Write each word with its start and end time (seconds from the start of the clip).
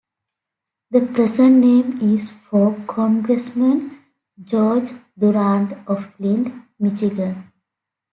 The 0.89 1.01
present 1.01 1.57
name 1.57 2.01
is 2.01 2.31
for 2.31 2.75
congressman 2.87 3.99
George 4.43 4.89
Durand 5.15 5.77
of 5.85 6.11
Flint, 6.15 6.51
Michigan. 6.79 7.51